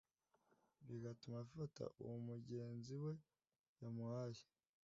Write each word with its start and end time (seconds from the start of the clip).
bigatuma 0.87 1.37
afata 1.45 1.83
uwo 2.03 2.15
mugenzi 2.27 2.95
we 3.03 3.13
yamuhaye 3.79 4.43